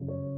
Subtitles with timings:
[0.00, 0.34] you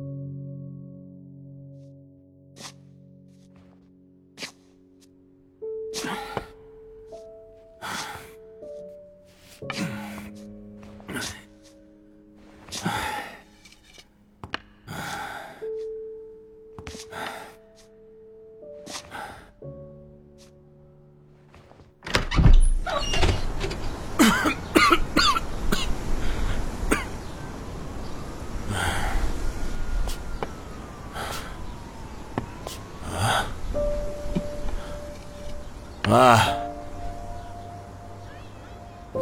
[36.11, 36.47] 啊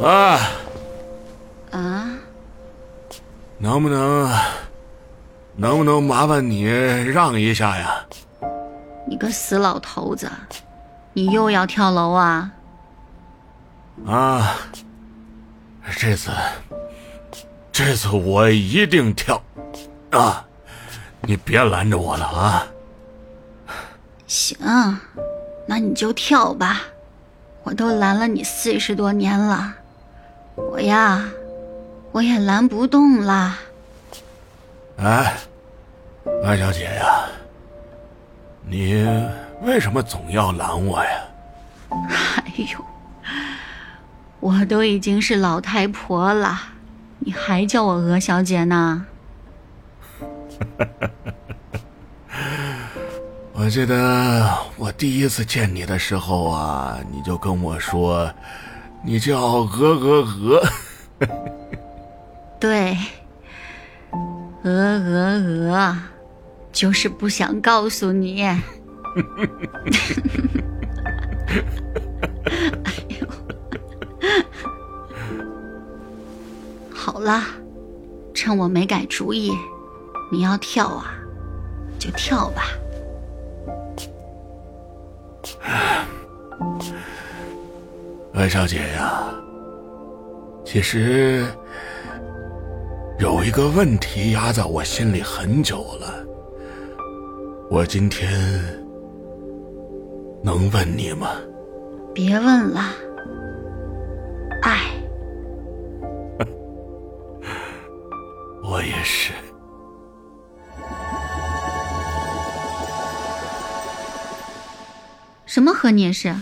[0.01, 0.39] 啊！
[1.71, 2.09] 啊，
[3.57, 4.31] 能不能，
[5.55, 8.05] 能不能麻烦你让一下呀？
[9.07, 10.29] 你个死老头子，
[11.13, 12.51] 你又要跳楼啊？
[14.05, 14.55] 啊！
[15.97, 16.31] 这次，
[17.71, 19.41] 这次我一定跳！
[20.11, 20.45] 啊！
[21.21, 22.67] 你别拦着我了啊！
[24.27, 24.57] 行，
[25.67, 26.81] 那你就跳吧，
[27.63, 29.73] 我都拦了你四十多年了，
[30.55, 31.27] 我呀，
[32.11, 33.57] 我也拦不动啦。
[34.97, 35.35] 哎，
[36.43, 37.25] 安小姐呀，
[38.67, 39.05] 你
[39.63, 41.21] 为什么总要拦我呀？
[41.89, 42.85] 哎呦，
[44.39, 46.57] 我都已经是老太婆了，
[47.19, 49.05] 你还叫我鹅小姐呢？
[53.57, 58.29] 我记得我第一次见你的时候啊，你就跟我说，
[59.01, 60.61] 你叫鹅鹅鹅。
[62.59, 62.97] 对，
[64.63, 65.97] 鹅鹅鹅，
[66.73, 68.43] 就是不想告诉你。
[68.43, 68.61] 哎
[73.07, 73.27] 呦，
[76.93, 77.41] 好了，
[78.33, 79.53] 趁我没改主意，
[80.29, 81.15] 你要跳啊，
[81.97, 82.63] 就跳吧。
[88.35, 89.33] 安小姐呀，
[90.65, 91.45] 其实
[93.17, 96.25] 有一个问题压在我心里很久了，
[97.71, 98.29] 我今天
[100.43, 101.29] 能问你吗？
[102.13, 102.81] 别问了，
[104.63, 104.81] 爱。
[108.61, 109.31] 我也是。
[115.45, 116.35] 什么和你也是？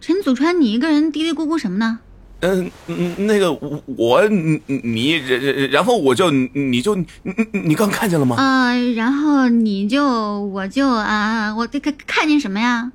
[0.00, 1.98] 陈祖川，你一个人嘀嘀咕咕什么呢？
[2.42, 7.06] 嗯嗯，那个我你然然后我就你就你
[7.52, 8.36] 你刚看见了吗？
[8.36, 12.90] 啊，然后你就我就啊，我看看见什么呀？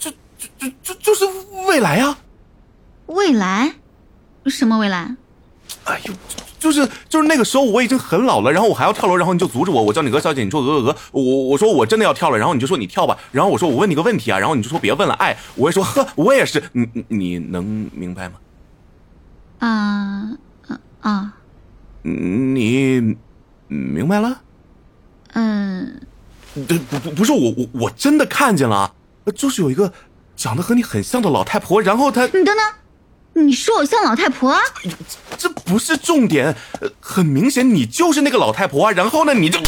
[0.00, 1.24] 就就就就就是
[1.68, 2.18] 未来啊！
[3.06, 3.74] 未来？
[4.46, 5.14] 什么未来？
[5.84, 6.12] 哎呦，
[6.58, 18.34] 就是就是那个时候我已经很老了，然后我还要跳楼，然后你就阻止我，我叫你鹅小姐，你说鹅鹅鹅，我我说我真的要跳了，然后你就说你跳吧，然后我说我问你个问题啊，然后你就说别问了，爱，我也说呵，我也是，你你能明白吗？
[19.58, 20.38] 啊
[20.68, 21.34] 啊啊！
[22.02, 23.16] 你
[23.66, 24.40] 明白了？
[25.32, 26.00] 嗯，
[26.54, 28.94] 不不不是我我我真的看见了，
[29.34, 29.92] 就是有一个
[30.36, 32.24] 长得和你很像的老太婆，然后她……
[32.26, 32.56] 你等等，
[33.46, 34.56] 你说我像老太婆？
[35.36, 36.54] 这不是重点，
[37.00, 38.92] 很明显你就是那个老太婆啊！
[38.92, 39.60] 然后呢，你就……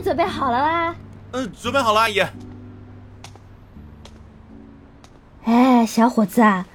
[0.00, 0.94] 准备好了啦？
[1.32, 2.22] 嗯，准备好了，阿姨。
[5.44, 6.66] 哎，小伙子啊，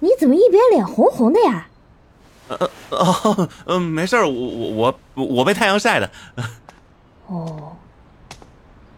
[0.00, 1.66] 你怎么一边脸红红的呀？
[2.48, 6.10] 呃哦，嗯，没事儿我我我我被太阳晒的。
[7.26, 7.76] 哦，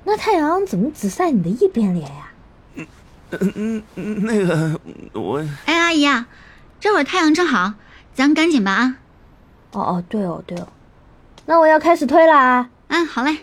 [0.04, 2.31] 那太阳怎么只晒你的一边脸呀？
[2.77, 4.80] 嗯嗯嗯，那个
[5.15, 5.45] 我……
[5.66, 6.27] 哎，阿姨啊，
[6.78, 7.74] 这会儿太阳正好，
[8.15, 8.97] 咱赶紧吧啊！
[9.72, 10.68] 哦哦，对哦对哦，
[11.47, 12.71] 那我要开始推了啊！
[12.89, 13.39] 嗯，好嘞。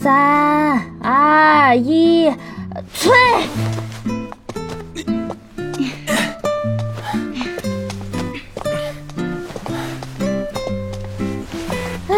[0.00, 2.30] 三二一，
[2.94, 3.12] 吹！
[12.06, 12.14] 哎，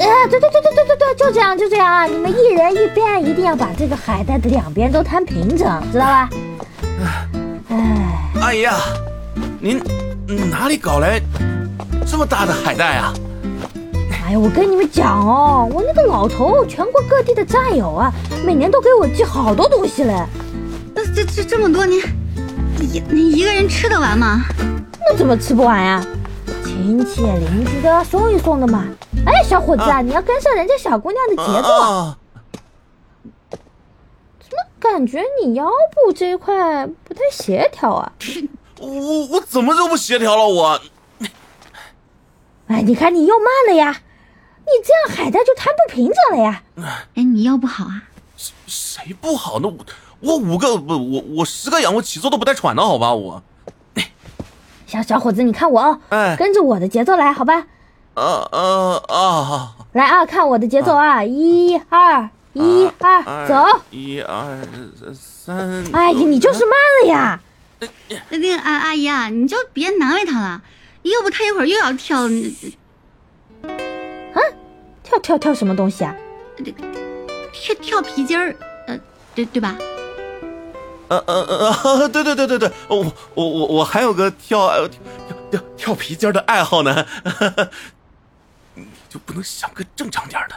[0.00, 2.06] 哎，对对对对对对对，就这样就这样啊！
[2.06, 6.28] 你们一人一边，一定要把这个海带的两边都摊平整，知道吧？
[7.68, 7.78] 哎，
[8.40, 8.76] 阿姨啊，
[9.60, 9.80] 您
[10.50, 11.20] 哪里搞来
[12.04, 13.14] 这么大的海带啊？
[14.24, 18.10] 哎呀，我跟你们讲哦，我那个老头全国各地的战友啊，
[18.42, 20.14] 每年都给我寄好多东西嘞。
[20.94, 22.02] 那这这这么多，你
[22.78, 24.40] 你你一个人吃得完吗？
[25.06, 26.02] 那怎么吃不完呀？
[26.64, 28.86] 亲戚邻居都要送一送的嘛。
[29.26, 31.68] 哎，小伙子啊，你要跟上人家小姑娘的节奏。
[31.68, 32.18] 啊
[34.40, 38.12] 怎么感觉你腰部这一块不太协调啊？
[38.80, 40.48] 我我我怎么就不协调了？
[40.48, 40.80] 我
[42.68, 44.00] 哎，你看你又慢了呀，
[44.66, 46.62] 你这样海带就摊不平整了呀。
[47.14, 48.02] 哎，你腰不好啊？
[48.66, 49.68] 谁不好呢？
[50.20, 53.14] 我我五个不我我十个仰卧起坐都不带喘的好吧？
[53.14, 53.42] 我
[54.86, 57.66] 小小伙子，你看我啊、哎跟着我的节奏来，好吧？
[58.14, 59.76] 啊啊啊！
[59.92, 63.80] 来啊，看我的节奏啊，一二一二，走！
[63.90, 64.56] 一二
[65.14, 65.84] 三。
[65.92, 66.72] 哎呀，你就是慢
[67.02, 67.40] 了呀！
[68.30, 70.62] 那个阿阿姨啊，你就别难为他了，
[71.02, 72.76] 要不他一会儿又要跳你
[75.14, 76.14] 跳跳跳什么东西啊？
[77.52, 78.54] 跳跳皮筋儿，
[78.86, 78.98] 呃，
[79.34, 79.76] 对对吧？
[81.08, 81.70] 呃呃呃
[82.00, 84.98] 呃，对对对对对，我我我我还有个跳呃跳
[85.50, 87.06] 跳跳皮筋儿的爱好呢，
[88.74, 90.56] 你 就不能想个正常点儿的？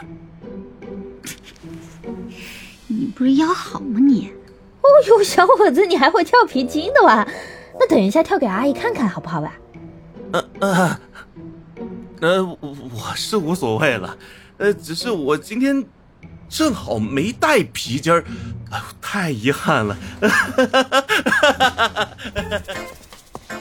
[2.88, 4.32] 你不是腰好吗你？
[4.80, 7.26] 哦呦，小伙子，你还会跳皮筋的哇？
[7.78, 9.52] 那等一下跳给阿姨看看好不好吧？
[10.32, 11.00] 呃呃
[12.20, 14.16] 呃，我我是无所谓了，
[14.58, 15.84] 呃，只是我今天
[16.48, 18.24] 正好没带皮筋儿，
[18.70, 19.96] 哎呦，太遗憾了。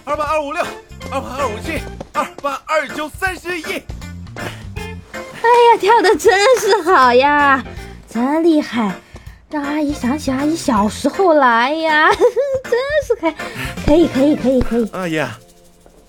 [0.04, 0.66] 二八二五六，
[1.12, 1.80] 二八二五七，
[2.14, 3.64] 二八二九三十一。
[3.64, 7.64] 哎呀，跳的真是好呀，
[8.10, 8.96] 真厉害，
[9.50, 11.46] 让阿姨想起阿姨小时候了。
[11.46, 12.10] 哎呀，
[12.64, 12.74] 真
[13.06, 13.32] 是可
[13.86, 14.90] 可以可以可以可以。
[14.94, 15.22] 阿姨，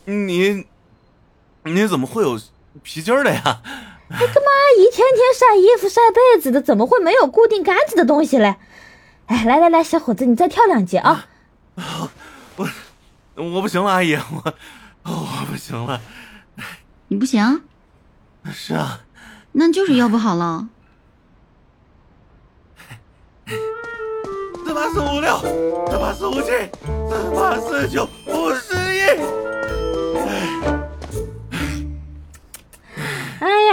[0.06, 0.64] 你
[1.64, 2.40] 你怎么会有
[2.82, 3.60] 皮筋儿的呀？
[4.10, 8.56] 哎，干嘛阿姨天天晒衣服晒被子的，怎么会没有固定杆子的东西嘞？
[9.26, 11.28] 哎，来来来，小伙子，你再跳两节啊！
[13.34, 14.54] 我不行了，阿姨，我
[15.04, 16.00] 我不行了。
[17.08, 17.62] 你不行，
[18.52, 19.00] 是啊，
[19.52, 20.68] 那就是腰不好了。
[24.64, 25.38] 四八四五六，
[25.90, 26.50] 四八四五七，
[27.08, 29.47] 四八四九五十一。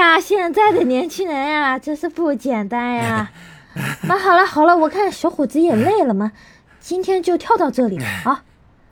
[0.06, 3.32] 呀，现在的年轻人呀，真是不简单呀！
[4.08, 6.32] 那好了好了，我看小伙子也累了嘛，
[6.80, 8.44] 今天就跳到这里了啊！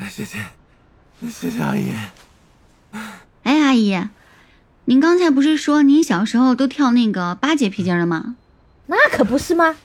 [0.10, 0.40] 谢谢，
[1.30, 1.94] 谢谢阿姨。
[3.44, 4.10] 哎，阿姨，
[4.86, 8.36] 您刚才不是说您小时候都跳那个八节皮筋了吗？
[8.88, 9.78] 那可不是吗？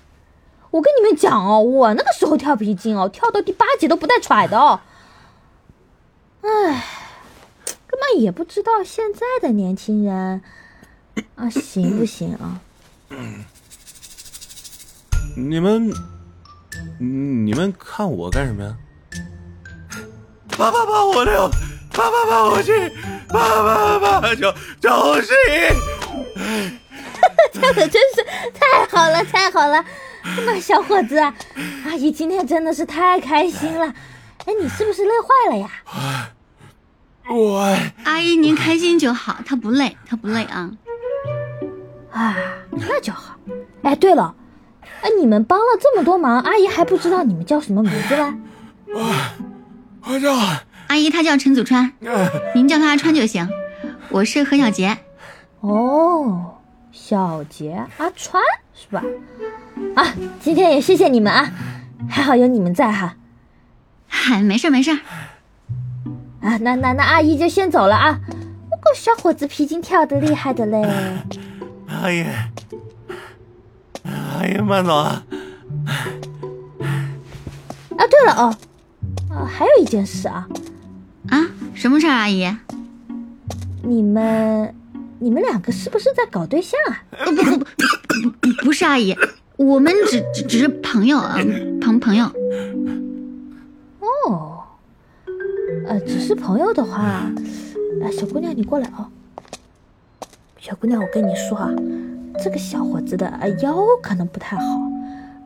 [0.71, 4.81] 我跟你们讲哦，我那个时候跳皮筋哦，跳到第八节都不带喘的哦。
[6.41, 6.85] 唉，
[7.87, 10.43] 根本也不知道现在的年轻人
[11.37, 12.61] 啊行不行啊？
[15.37, 15.93] 你们，
[16.99, 18.76] 你们看我干什么呀？
[20.56, 21.49] 八八八五六，
[21.93, 22.73] 八八八五七，
[23.29, 25.73] 八八八九九十一。
[27.53, 29.85] 跳的真是太好了，太好了！
[30.44, 33.87] 那小伙子，阿姨今天真的是太开心了。
[34.44, 36.31] 哎，你是不是累坏了呀？
[37.31, 40.70] 我阿姨您开心就好，她不累，她不累啊。
[42.19, 42.35] 啊，
[42.73, 43.37] 那就好。
[43.82, 44.35] 哎，对了，
[45.03, 48.34] 哎，你们帮了这么多忙，阿姨还不知道你们叫什么名字嘞？
[50.03, 50.34] 我叫
[50.89, 51.93] 阿姨她叫陈祖川，
[52.56, 53.48] 您叫她阿川就行。
[54.08, 54.98] 我是何小杰。
[55.60, 56.56] 哦，
[56.91, 58.43] 小杰阿川
[58.75, 59.05] 是吧？
[59.94, 60.05] 啊，
[60.41, 61.53] 今天也谢谢你们啊，
[62.10, 63.15] 还好有你们在哈。
[64.08, 64.91] 嗨，没事没事。
[66.41, 68.19] 啊，那那那阿姨就先走了啊。
[68.29, 70.82] 不过小伙子皮筋跳得厉害的嘞。
[72.00, 72.24] 阿姨，
[74.05, 75.24] 阿姨慢走啊！
[77.96, 78.55] 啊，对了哦，
[79.28, 80.48] 啊，还有一件事啊，
[81.28, 82.48] 啊，什么事儿，阿姨？
[83.82, 84.72] 你们
[85.19, 87.02] 你们两个是不是在搞对象啊？
[87.10, 89.17] 呃，不不不不不是阿姨，
[89.56, 91.36] 我们只只只是朋友啊，
[91.81, 92.26] 朋朋友。
[93.98, 94.62] 哦，
[95.88, 97.32] 呃，只是朋友的话，啊，
[98.17, 99.10] 小姑娘你过来哦。
[100.69, 101.70] 小姑娘，我跟你说啊，
[102.44, 104.63] 这个小伙子的呃腰可能不太好，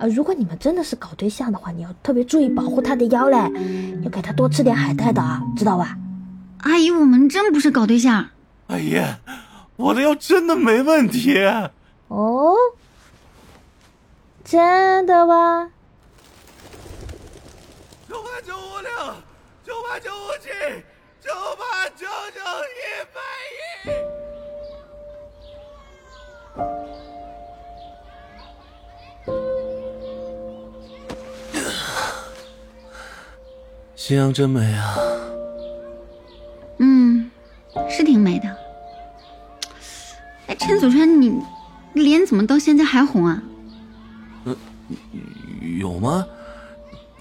[0.01, 3.39] 呃，如果你们真的是搞对象的话，你要特别注意保护他的腰嘞，
[4.03, 5.97] 要给他多吃点海带的啊，知道吧？
[6.63, 8.31] 阿姨，我们真不是搞对象。
[8.67, 9.01] 阿姨，
[9.77, 11.39] 我的腰真的没问题。
[12.09, 12.57] 哦，
[14.43, 15.71] 真的吗？
[18.09, 18.91] 九八九五六，
[19.65, 20.49] 九八九五七，
[21.21, 23.21] 九八九九一百
[23.87, 24.22] 一。
[33.95, 34.97] 夕阳真美啊！
[36.79, 37.31] 嗯，
[37.89, 38.49] 是挺美的。
[40.49, 41.41] 哎，陈祖川，你
[41.95, 43.41] 脸怎么到现在还红啊？
[44.45, 44.57] 嗯，
[45.79, 46.27] 有吗？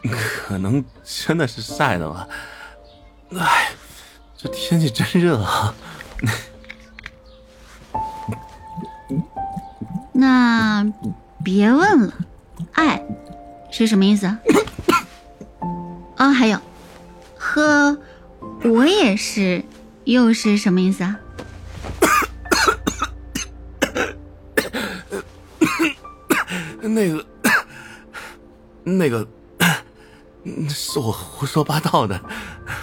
[0.10, 2.28] 可能真的是晒的吧。
[3.38, 3.70] 哎，
[4.36, 5.76] 这天气真热啊！
[10.22, 10.86] 那
[11.44, 12.14] 别问了，
[12.74, 13.04] 爱
[13.72, 14.28] 是什么意思？
[16.16, 16.60] 啊，还有，
[17.40, 17.98] 呵，
[18.64, 19.64] 我也是，
[20.04, 21.18] 又是什么意思啊？
[26.82, 27.26] 那个，
[28.84, 29.28] 那个，
[30.70, 32.22] 是我胡说八道的。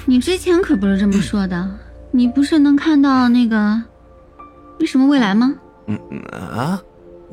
[0.06, 1.78] 你之前可不是这么说的，
[2.10, 3.80] 你不是能看到那个
[4.80, 5.54] 那什么未来吗？
[5.86, 6.82] 嗯嗯啊，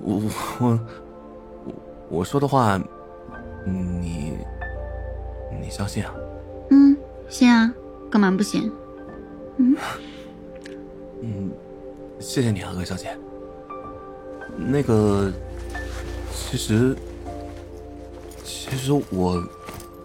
[0.01, 0.21] 我
[0.59, 0.79] 我
[1.65, 1.73] 我
[2.09, 2.79] 我说的话，
[3.65, 4.37] 你
[5.61, 6.13] 你相信啊？
[6.69, 6.95] 嗯，
[7.29, 7.73] 信啊，
[8.09, 8.71] 干嘛不信？
[9.57, 9.75] 嗯
[11.21, 11.51] 嗯，
[12.19, 13.17] 谢谢你啊，鹅小姐。
[14.57, 15.31] 那个，
[16.33, 16.95] 其实，
[18.43, 19.35] 其实我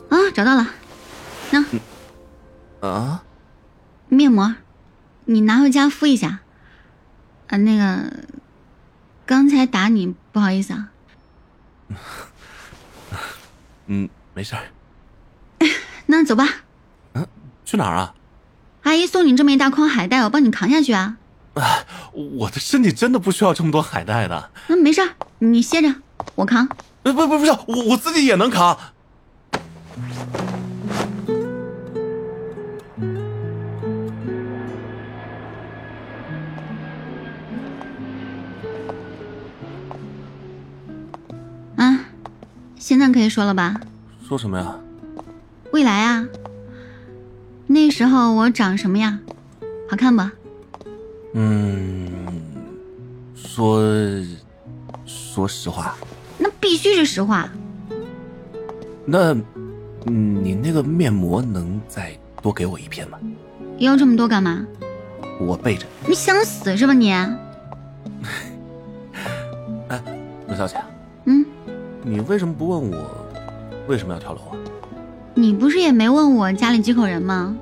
[0.09, 0.67] 啊，找到了，
[1.51, 1.65] 那
[2.89, 3.23] 啊，
[4.09, 4.55] 面膜，
[5.25, 6.41] 你拿回家敷一下。
[7.49, 8.13] 啊，那个，
[9.31, 10.89] 刚才打你，不好意思啊。
[13.87, 14.63] 嗯，没事儿。
[16.07, 16.45] 那走吧，
[17.13, 17.25] 嗯，
[17.65, 18.13] 去哪儿啊？
[18.83, 21.17] 阿姨送你这么一大筐海带，我帮你扛下去啊。
[21.55, 24.51] 啊，我的身体真的不需要这么多海带的。
[24.67, 25.95] 那没事儿，你歇着，
[26.35, 26.67] 我扛。
[27.05, 28.77] 不不不不是，我我自己也能扛。
[42.91, 43.81] 现在可以说了吧？
[44.27, 44.75] 说什么呀？
[45.71, 46.27] 未来啊，
[47.69, 49.17] 那时候我长什么样？
[49.89, 50.25] 好看不？
[51.35, 52.11] 嗯，
[53.37, 53.81] 说
[55.07, 55.95] 说实话，
[56.37, 57.49] 那必须是实话。
[59.05, 59.35] 那，
[60.07, 63.21] 嗯你那个面膜能再多给我一片吗？
[63.79, 64.67] 要这么多干嘛？
[65.41, 65.87] 我备着。
[66.09, 67.13] 你想死是吧你？
[69.87, 70.03] 哎，
[70.49, 70.90] 罗小姐，嗯，
[72.11, 73.27] 你为什么不问我
[73.87, 74.59] 为什么要跳楼啊？
[75.33, 77.57] 你不是也没问我家里几口人吗？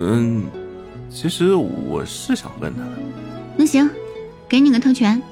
[0.00, 0.44] 嗯，
[1.08, 2.82] 其实我是想问的。
[3.56, 3.88] 那行，
[4.46, 5.22] 给你个特权，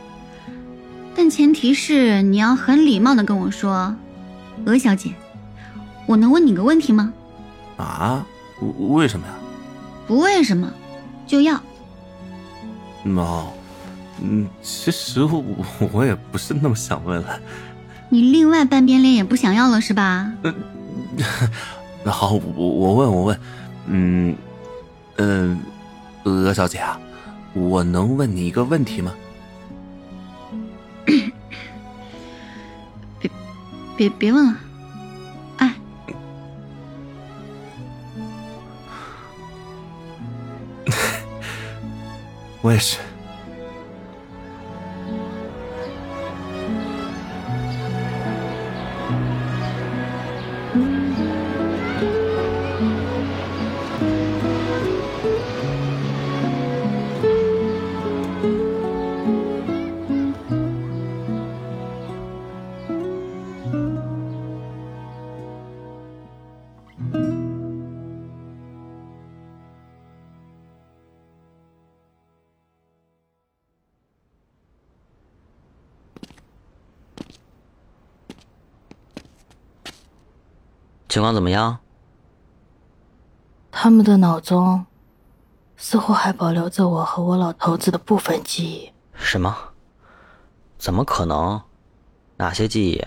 [1.15, 3.95] 但前提是你要很礼貌的跟我说，
[4.65, 5.13] 鹅小姐，
[6.07, 7.13] 我能问你个问题吗？
[7.77, 8.27] 啊？
[8.79, 9.35] 为什么呀？
[10.07, 10.73] 不为什么，
[11.27, 11.61] 就要。
[13.05, 13.53] 哦，
[14.23, 15.45] 嗯，其实我
[15.93, 17.39] 我也不是那么想问了。
[18.13, 20.31] 你另外半边脸也不想要了是吧？
[22.05, 23.41] 那 好，我我问我问，
[23.87, 24.37] 嗯，
[25.17, 25.57] 呃，
[26.25, 27.01] 鹅小姐啊，
[27.55, 29.15] 我能问你一个问题吗？
[33.19, 33.31] 别
[33.97, 34.57] 别别问了，
[35.57, 35.75] 哎，
[42.61, 42.99] 我也是。
[81.13, 81.79] 情况怎么样？
[83.71, 84.87] 他们的脑中
[85.77, 88.91] 似乎还保留着我和我老头子的部分记忆。
[89.13, 89.55] 什么？
[90.79, 91.61] 怎么可能？
[92.39, 93.05] 哪些记忆？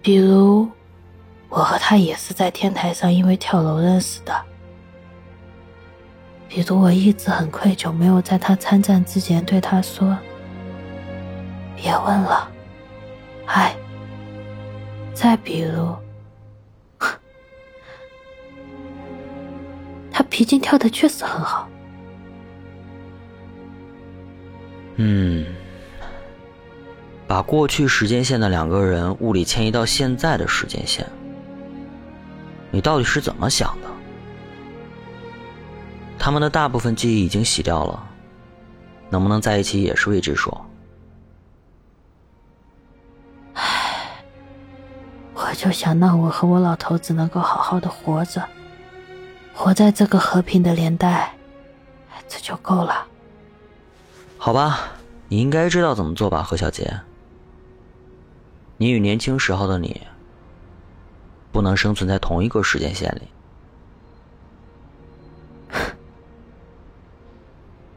[0.00, 0.68] 比如，
[1.48, 4.44] 我和他也是在天台上因为跳楼认识的。
[6.48, 10.16] 比如，我一直很愧疚，没有在他参战之前对他说
[11.74, 12.48] ：“别问了，
[13.46, 13.76] 爱。”
[15.14, 15.94] 再比如，
[20.12, 21.68] 他皮筋跳的确实很好。
[24.96, 25.46] 嗯，
[27.26, 31.06] 把过去时间线的两个人物理迁移到现在的时间线，
[32.70, 33.88] 你到底是怎么想的？
[36.18, 38.06] 他们的大部分记忆已经洗掉了，
[39.10, 40.56] 能不能在一起也是未知数。
[45.54, 48.46] 就想，那我和我老头子能够好好的活着，
[49.54, 51.34] 活在这个和平的年代，
[52.28, 53.06] 这就够了。
[54.36, 54.80] 好吧，
[55.28, 57.00] 你应该知道怎么做吧，何小姐。
[58.76, 60.02] 你与年轻时候的你，
[61.52, 63.28] 不能生存在同一个时间线里。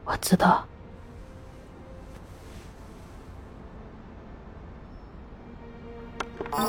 [0.05, 0.63] 我知道。
[6.51, 6.65] 哎，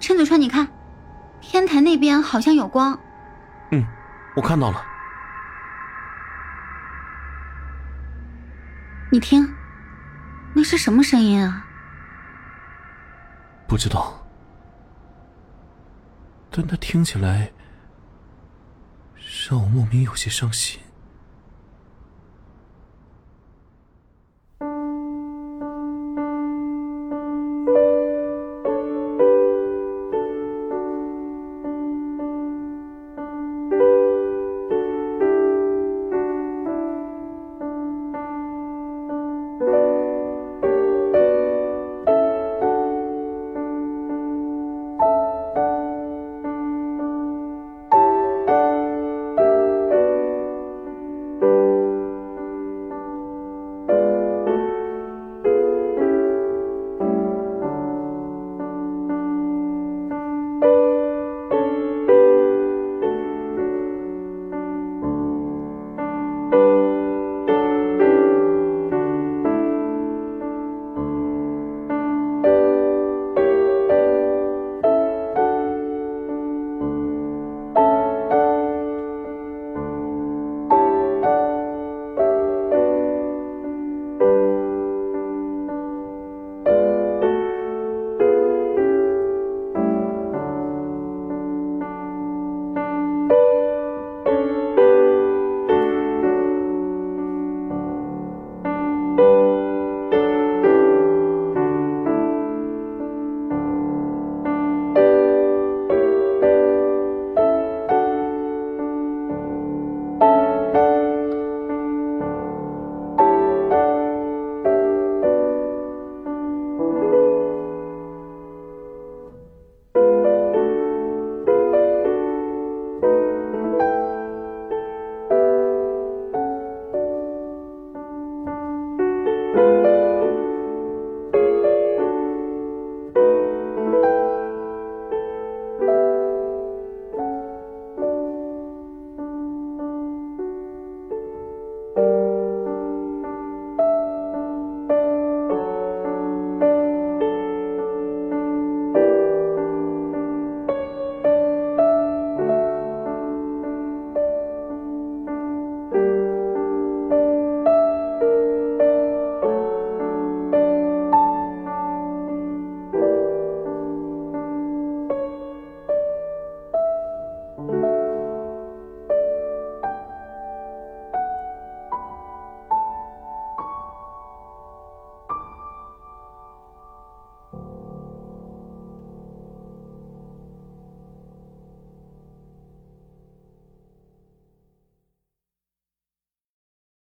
[0.00, 0.66] 陈子川，你看，
[1.42, 2.98] 天台那边好像有光。
[3.70, 3.84] 嗯，
[4.34, 4.82] 我看到了。
[9.12, 9.54] 你听，
[10.54, 11.66] 那是什么声音啊？
[13.68, 14.26] 不知道，
[16.50, 17.52] 但它听起来
[19.48, 20.80] 让我莫名有些伤心。